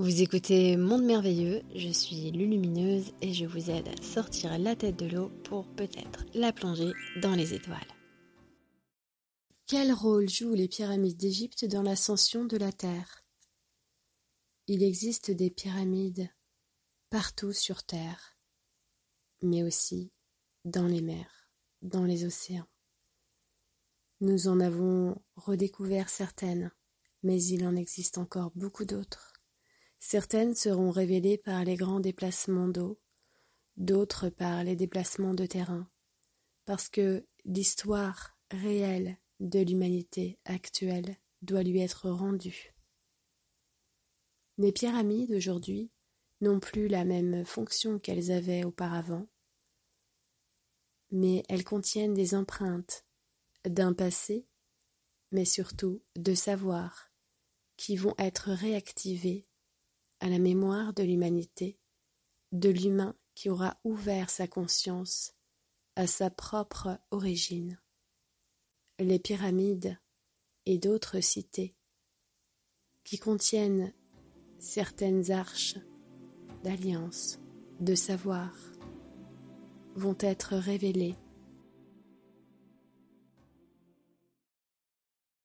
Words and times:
Vous 0.00 0.22
écoutez 0.22 0.78
Monde 0.78 1.04
Merveilleux, 1.04 1.60
je 1.74 1.90
suis 1.90 2.30
Lulumineuse 2.30 3.12
et 3.20 3.34
je 3.34 3.44
vous 3.44 3.68
aide 3.68 3.86
à 3.86 4.02
sortir 4.02 4.58
la 4.58 4.74
tête 4.74 4.96
de 4.96 5.04
l'eau 5.04 5.28
pour 5.44 5.66
peut-être 5.74 6.24
la 6.32 6.54
plonger 6.54 6.94
dans 7.20 7.34
les 7.34 7.52
étoiles. 7.52 7.76
Quel 9.66 9.92
rôle 9.92 10.26
jouent 10.26 10.54
les 10.54 10.68
pyramides 10.68 11.18
d'Égypte 11.18 11.66
dans 11.66 11.82
l'ascension 11.82 12.46
de 12.46 12.56
la 12.56 12.72
Terre? 12.72 13.26
Il 14.68 14.82
existe 14.82 15.32
des 15.32 15.50
pyramides 15.50 16.30
partout 17.10 17.52
sur 17.52 17.82
Terre, 17.82 18.38
mais 19.42 19.62
aussi 19.62 20.10
dans 20.64 20.86
les 20.86 21.02
mers, 21.02 21.50
dans 21.82 22.04
les 22.04 22.24
océans. 22.24 22.68
Nous 24.22 24.48
en 24.48 24.60
avons 24.60 25.20
redécouvert 25.36 26.08
certaines, 26.08 26.72
mais 27.22 27.42
il 27.42 27.66
en 27.66 27.76
existe 27.76 28.16
encore 28.16 28.50
beaucoup 28.54 28.86
d'autres. 28.86 29.39
Certaines 30.02 30.54
seront 30.54 30.90
révélées 30.90 31.36
par 31.36 31.62
les 31.62 31.76
grands 31.76 32.00
déplacements 32.00 32.68
d'eau, 32.68 32.98
d'autres 33.76 34.30
par 34.30 34.64
les 34.64 34.74
déplacements 34.74 35.34
de 35.34 35.44
terrain, 35.44 35.88
parce 36.64 36.88
que 36.88 37.26
l'histoire 37.44 38.34
réelle 38.50 39.18
de 39.40 39.60
l'humanité 39.60 40.38
actuelle 40.46 41.16
doit 41.42 41.62
lui 41.62 41.80
être 41.80 42.08
rendue. 42.08 42.74
Les 44.56 44.72
pyramides 44.72 45.32
aujourd'hui 45.32 45.90
n'ont 46.40 46.60
plus 46.60 46.88
la 46.88 47.04
même 47.04 47.44
fonction 47.44 47.98
qu'elles 47.98 48.30
avaient 48.30 48.64
auparavant, 48.64 49.28
mais 51.10 51.42
elles 51.50 51.64
contiennent 51.64 52.14
des 52.14 52.34
empreintes 52.34 53.04
d'un 53.66 53.92
passé, 53.92 54.46
mais 55.30 55.44
surtout 55.44 56.02
de 56.16 56.34
savoir 56.34 57.10
qui 57.76 57.96
vont 57.96 58.14
être 58.18 58.50
réactivées 58.50 59.46
à 60.20 60.28
la 60.28 60.38
mémoire 60.38 60.92
de 60.92 61.02
l'humanité, 61.02 61.78
de 62.52 62.68
l'humain 62.68 63.16
qui 63.34 63.48
aura 63.48 63.78
ouvert 63.84 64.30
sa 64.30 64.46
conscience 64.46 65.34
à 65.96 66.06
sa 66.06 66.30
propre 66.30 66.98
origine. 67.10 67.80
Les 68.98 69.18
pyramides 69.18 69.98
et 70.66 70.78
d'autres 70.78 71.20
cités 71.20 71.74
qui 73.04 73.18
contiennent 73.18 73.92
certaines 74.58 75.30
arches 75.30 75.78
d'alliance, 76.62 77.38
de 77.80 77.94
savoir, 77.94 78.54
vont 79.94 80.16
être 80.20 80.54
révélées 80.56 81.16